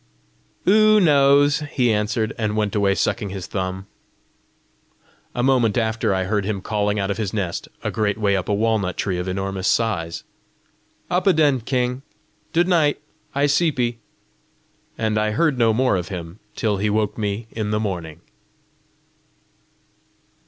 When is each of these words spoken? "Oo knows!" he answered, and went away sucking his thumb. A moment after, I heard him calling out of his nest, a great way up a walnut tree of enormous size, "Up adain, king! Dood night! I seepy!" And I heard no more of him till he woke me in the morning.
"Oo 0.67 0.99
knows!" 0.99 1.59
he 1.73 1.93
answered, 1.93 2.33
and 2.35 2.57
went 2.57 2.73
away 2.73 2.95
sucking 2.95 3.29
his 3.29 3.45
thumb. 3.45 3.85
A 5.35 5.43
moment 5.43 5.77
after, 5.77 6.11
I 6.11 6.23
heard 6.23 6.43
him 6.43 6.59
calling 6.59 6.97
out 6.97 7.11
of 7.11 7.17
his 7.19 7.35
nest, 7.35 7.67
a 7.83 7.91
great 7.91 8.17
way 8.17 8.35
up 8.35 8.49
a 8.49 8.53
walnut 8.55 8.97
tree 8.97 9.19
of 9.19 9.27
enormous 9.27 9.67
size, 9.67 10.23
"Up 11.11 11.27
adain, 11.27 11.61
king! 11.63 12.01
Dood 12.51 12.67
night! 12.67 12.99
I 13.35 13.45
seepy!" 13.45 13.99
And 14.97 15.19
I 15.19 15.33
heard 15.33 15.59
no 15.59 15.71
more 15.71 15.95
of 15.97 16.07
him 16.07 16.39
till 16.55 16.77
he 16.77 16.89
woke 16.89 17.15
me 17.15 17.45
in 17.51 17.69
the 17.69 17.79
morning. 17.79 18.21